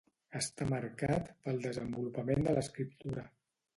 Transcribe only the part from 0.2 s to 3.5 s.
Està marcat pel desenvolupament de l'escriptura.